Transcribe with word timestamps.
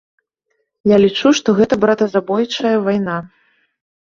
Я 0.91 0.97
лічу, 1.03 1.33
што 1.39 1.55
гэта 1.59 1.79
братазабойчая 1.83 2.73
вайна. 2.89 3.17